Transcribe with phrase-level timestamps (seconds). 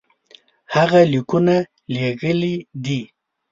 [0.73, 1.55] هغه لیکونه
[1.93, 3.01] لېږلي دي.